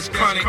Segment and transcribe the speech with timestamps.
[0.00, 0.46] that's chronic.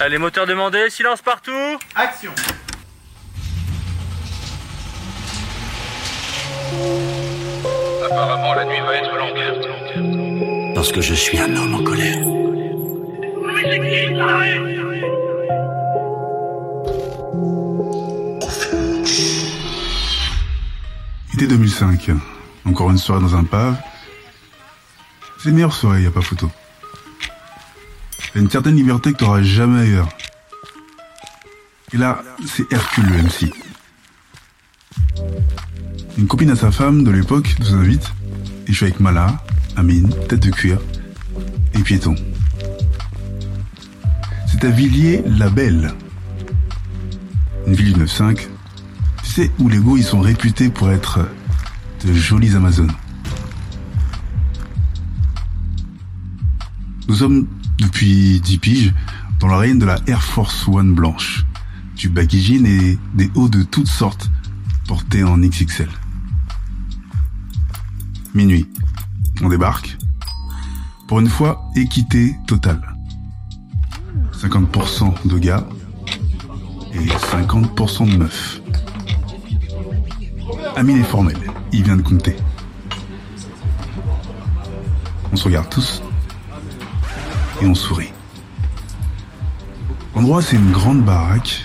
[0.00, 2.32] Allez, moteur demandé, silence partout Action
[8.14, 10.72] Apparemment, la nuit va être longue.
[10.72, 12.24] Parce que je suis un homme en colère.
[21.34, 22.10] Été 2005.
[22.64, 23.74] Encore une soirée dans un pub.
[25.38, 26.48] C'est une meilleure soirée, y a pas photo.
[28.32, 30.08] T'as une certaine liberté que t'auras jamais ailleurs.
[31.92, 33.52] Et là, c'est Hercule le MC.
[36.16, 38.12] Une copine à sa femme de l'époque nous invite.
[38.66, 39.42] Et je suis avec Mala,
[39.74, 40.78] Amine, tête de cuir
[41.74, 42.14] et piéton.
[44.46, 45.92] C'est à Villiers-la-Belle.
[47.66, 48.46] Une ville du 9-5.
[49.24, 51.28] Tu sais où les ils sont réputés pour être
[52.04, 52.92] de jolies Amazones.
[57.08, 57.46] Nous sommes
[57.78, 58.94] depuis 10 piges
[59.40, 61.44] dans la reine de la Air Force One blanche,
[61.96, 64.30] du baggy et des hauts de toutes sortes
[64.86, 65.88] portés en XXL.
[68.34, 68.68] Minuit,
[69.42, 69.96] on débarque.
[71.06, 72.82] Pour une fois, équité totale.
[74.32, 75.64] 50% de gars
[76.92, 78.60] et 50% de meufs.
[80.74, 81.38] Amine est formel,
[81.72, 82.34] il vient de compter.
[85.32, 86.02] On se regarde tous
[87.62, 88.10] et on sourit.
[90.16, 91.64] L'endroit, c'est une grande baraque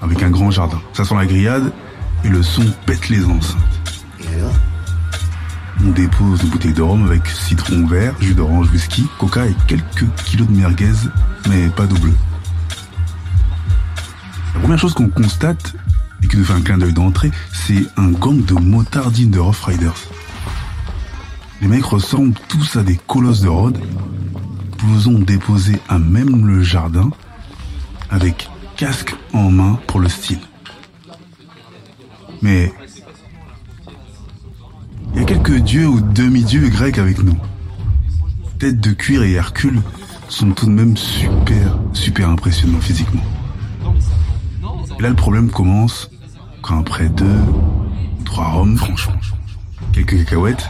[0.00, 0.80] avec un grand jardin.
[0.94, 1.72] Ça sent la grillade
[2.24, 3.75] et le son pète les enceintes.
[5.86, 10.06] On dépose une bouteille de rhum avec citron vert, jus d'orange, whisky, coca et quelques
[10.24, 10.92] kilos de merguez,
[11.48, 12.12] mais pas double.
[14.54, 15.74] La première chose qu'on constate
[16.22, 19.62] et qui nous fait un clin d'œil d'entrée, c'est un gang de motardines de Rough
[19.64, 19.94] Riders.
[21.60, 23.78] Les mecs ressemblent tous à des colosses de road,
[24.78, 27.10] blouson déposé à même le jardin,
[28.10, 30.40] avec casque en main pour le style.
[32.42, 32.72] Mais
[35.52, 37.36] dieux ou demi-dieux grecs avec nous.
[38.58, 39.80] Tête de cuir et Hercule
[40.28, 43.22] sont tout de même super, super impressionnants physiquement.
[44.98, 46.10] Là, le problème commence
[46.62, 47.40] quand après deux,
[48.24, 49.20] trois roms, franchement,
[49.92, 50.68] quelques cacahuètes,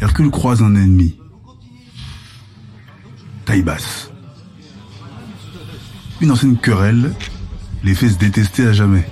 [0.00, 1.18] Hercule croise un ennemi.
[3.44, 4.10] Taille basse.
[6.20, 7.12] Une ancienne querelle
[7.84, 9.06] les fait se détester à jamais.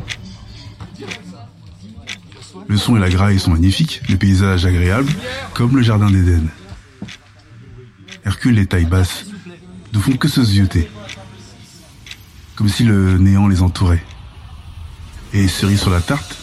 [2.71, 5.13] Le son et la graille sont magnifiques, le paysage agréable,
[5.55, 6.47] comme le jardin d'Éden.
[8.25, 9.27] Hercule et taille basse
[9.93, 10.89] ne font que se zioter,
[12.55, 14.05] comme si le néant les entourait.
[15.33, 16.39] Et cerise sur la tarte,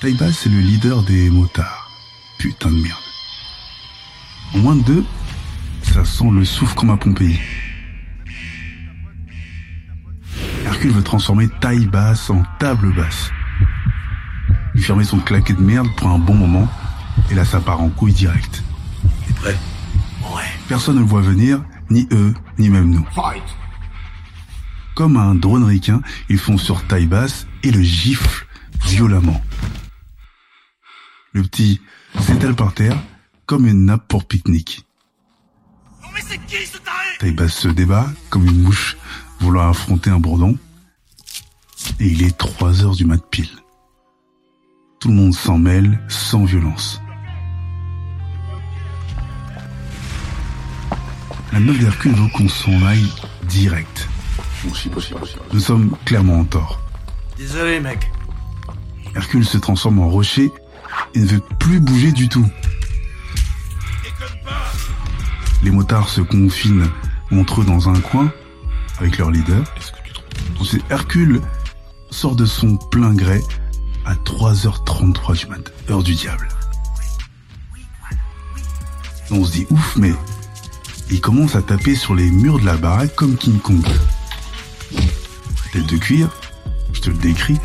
[0.00, 1.90] taille basse c'est le leader des motards.
[2.38, 3.02] Putain de merde.
[4.54, 5.04] En moins de deux,
[5.82, 7.40] ça sent le souffle comme à Pompéi.
[10.66, 13.32] Hercule veut transformer taille basse en table basse.
[14.74, 16.68] Il fermait son claquet de merde pour un bon moment,
[17.30, 18.62] et là ça part en couille direct.
[19.26, 19.56] T'es prêt?
[20.34, 20.42] Ouais.
[20.68, 23.06] Personne ne le voit venir, ni eux, ni même nous.
[24.94, 28.46] Comme un drone ricain, ils font sur taille basse et le gifle
[28.84, 29.40] violemment.
[31.32, 31.80] Le petit
[32.20, 32.96] s'étale par terre
[33.46, 34.86] comme une nappe pour pique-nique.
[37.18, 38.96] Taille basse se débat comme une mouche
[39.40, 40.56] voulant affronter un bourdon.
[42.00, 43.50] Et il est 3 heures du mat pile.
[45.04, 47.02] Tout le monde s'en mêle sans violence.
[51.52, 53.12] La meuf d'Hercule veut qu'on s'en aille
[53.42, 54.08] direct.
[55.52, 56.80] Nous sommes clairement en tort.
[57.36, 58.10] Désolé, mec.
[59.14, 60.50] Hercule se transforme en rocher
[61.12, 62.48] et ne veut plus bouger du tout.
[65.62, 66.88] Les motards se confinent
[67.30, 68.32] entre eux dans un coin
[69.00, 69.64] avec leur leader.
[70.58, 71.42] Ensuite, Hercule
[72.08, 73.42] sort de son plein gré
[74.04, 76.48] à 3h33 du matin, heure du diable.
[79.30, 80.12] On se dit ouf, mais
[81.10, 83.84] il commence à taper sur les murs de la baraque comme King Kong.
[85.72, 86.30] Tête de cuir,
[86.92, 87.58] je te le décris,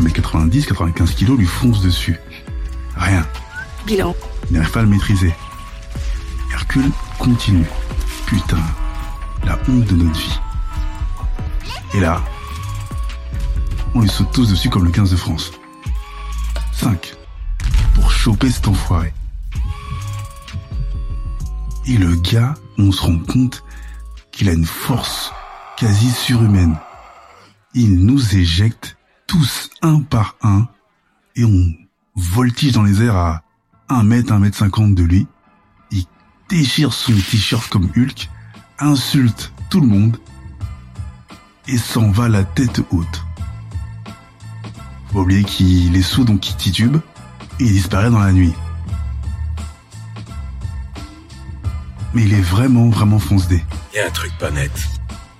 [0.00, 2.18] 1m90, 95 kg lui fonce dessus.
[2.96, 3.26] Rien.
[3.86, 4.14] Bilan.
[4.50, 5.34] Il n'arrive pas à le maîtriser.
[6.52, 7.66] Hercule continue.
[8.26, 8.58] Putain,
[9.44, 10.40] la honte de notre vie.
[11.94, 12.22] Et là,
[13.94, 15.52] on lui saute tous dessus comme le 15 de France.
[16.84, 17.16] 5.
[17.94, 19.14] Pour choper cet enfoiré.
[21.86, 23.64] Et le gars, on se rend compte
[24.32, 25.32] qu'il a une force
[25.78, 26.76] quasi surhumaine.
[27.72, 30.68] Il nous éjecte tous un par un
[31.36, 31.72] et on
[32.16, 33.42] voltige dans les airs à
[33.88, 35.26] 1 mètre, 1 mètre 50 de lui.
[35.90, 36.04] Il
[36.50, 38.28] déchire son t-shirt comme Hulk,
[38.78, 40.18] insulte tout le monde
[41.66, 43.23] et s'en va la tête haute.
[45.14, 46.96] Faut pas oublier qu'il est sous donc il titube
[47.60, 48.52] et il disparaît dans la nuit.
[52.12, 53.62] Mais il est vraiment, vraiment fonce-dé.
[53.94, 54.72] Y a un truc pas net.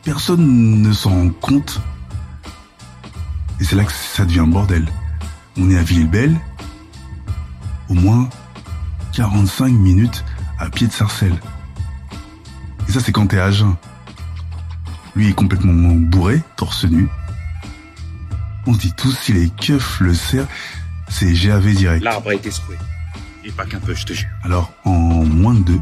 [0.05, 1.81] Personne ne s'en rend compte.
[3.59, 4.87] Et c'est là que ça devient un bordel.
[5.59, 6.39] On est à Villebelle,
[7.89, 8.29] au moins
[9.13, 10.25] 45 minutes
[10.61, 11.41] à pied de Sarcelles.
[12.89, 13.75] Et ça, c'est quand t'es à jeun.
[15.17, 17.09] Lui est complètement bourré, torse nu.
[18.67, 20.49] On dit tous, si les keufs le serrent,
[21.09, 22.05] c'est GAV direct.
[22.05, 22.77] L'arbre a été secoué.
[23.45, 24.29] Et pas qu'un peu, je te jure.
[24.43, 25.81] Alors, en moins de deux,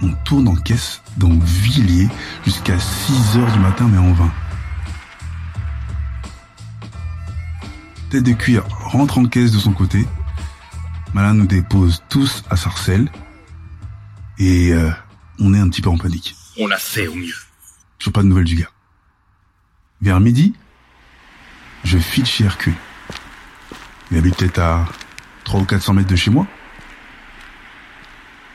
[0.00, 2.08] on tourne en caisse dans Villiers
[2.44, 4.32] jusqu'à 6 heures du matin, mais en vain.
[8.10, 10.06] Tête de cuir rentre en caisse de son côté.
[11.12, 13.10] Malin nous dépose tous à Sarcelles.
[14.38, 14.90] Et euh,
[15.40, 16.34] on est un petit peu en panique.
[16.58, 17.34] On a fait au mieux.
[17.98, 18.70] Toujours pas de nouvelles du gars.
[20.00, 20.54] Vers midi,
[21.84, 22.74] je file chez Hercule.
[24.10, 24.86] Il habite peut-être à
[25.44, 26.46] 300 ou 400 mètres de chez moi.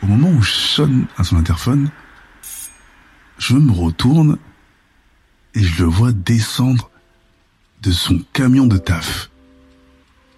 [0.01, 1.89] Au moment où je sonne à son interphone,
[3.37, 4.37] je me retourne
[5.55, 6.89] et je le vois descendre
[7.81, 9.29] de son camion de taf.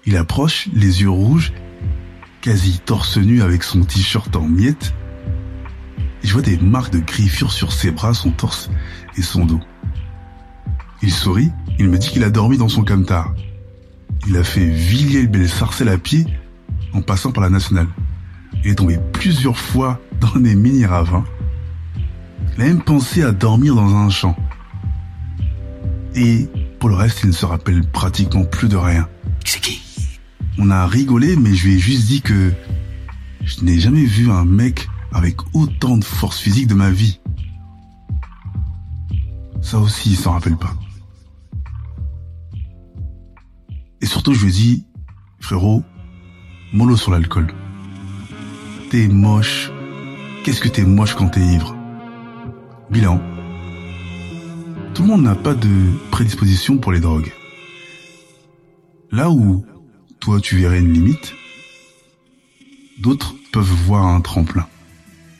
[0.06, 1.52] Il approche, les yeux rouges,
[2.42, 4.94] quasi torse nu avec son t-shirt en miettes.
[6.24, 8.70] Et je vois des marques de griffures sur ses bras, son torse
[9.18, 9.62] et son dos.
[11.06, 13.32] Il sourit, il me dit qu'il a dormi dans son camtar.
[14.28, 16.26] Il a fait villiers le bel sarcelle à pied
[16.94, 17.88] en passant par la nationale.
[18.64, 21.24] Il est tombé plusieurs fois dans des mini-ravins.
[22.58, 24.36] Il a même pensé à dormir dans un champ.
[26.16, 26.50] Et
[26.80, 29.08] pour le reste, il ne se rappelle pratiquement plus de rien.
[29.46, 29.84] C'est qui?
[30.58, 32.52] On a rigolé, mais je lui ai juste dit que
[33.44, 37.20] je n'ai jamais vu un mec avec autant de force physique de ma vie.
[39.62, 40.74] Ça aussi, il s'en rappelle pas.
[44.06, 44.84] Et surtout, je lui ai
[45.40, 45.84] frérot,
[46.72, 47.52] mollo sur l'alcool.
[48.92, 49.72] T'es moche.
[50.44, 51.76] Qu'est-ce que t'es moche quand t'es ivre?
[52.92, 53.20] Bilan.
[54.94, 57.34] Tout le monde n'a pas de prédisposition pour les drogues.
[59.12, 59.66] Là où
[60.20, 61.34] toi tu verrais une limite,
[63.00, 64.68] d'autres peuvent voir un tremplin.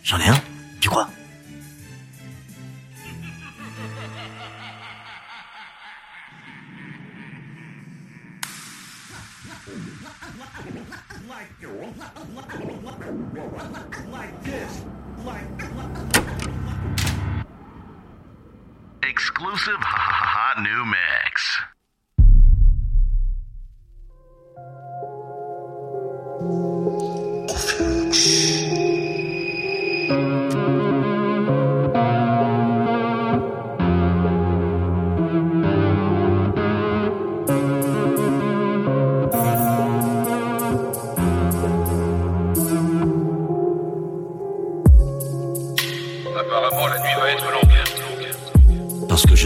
[0.04, 0.42] J'en ai un,
[0.80, 1.08] tu crois?
[11.28, 13.00] like
[14.12, 14.82] like this
[15.24, 15.48] like
[19.04, 21.75] exclusive ha ha ha new mix.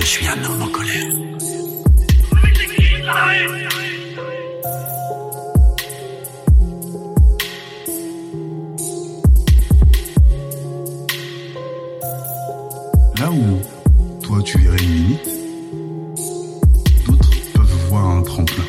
[0.09, 1.05] Suis un homme en colère.
[13.19, 13.59] Là où
[14.23, 15.29] toi tu verrais une limite,
[17.05, 18.68] d'autres peuvent voir un tremplin.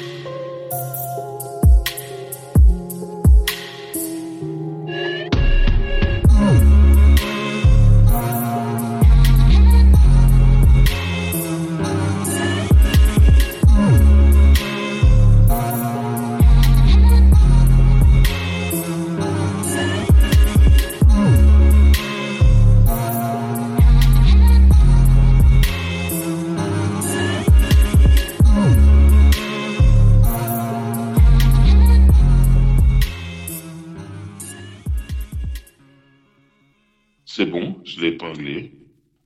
[37.41, 38.71] C'est bon, je l'ai épinglé.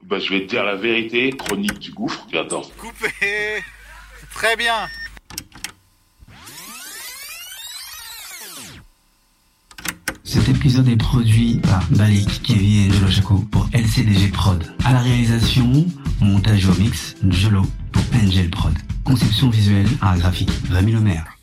[0.04, 2.24] Bah, je vais te dire la vérité, chronique du gouffre.
[2.32, 2.62] Attends.
[2.78, 3.10] Coupé
[4.32, 4.86] Très bien
[10.22, 14.62] Cet épisode est produit par Balik, Kevin et Jolo Chaco pour LCDG Prod.
[14.84, 15.84] À la réalisation,
[16.20, 18.74] montage au mix, Jolo pour Angel Prod.
[19.02, 21.33] Conception visuelle, art graphique, Rémi Lemaire.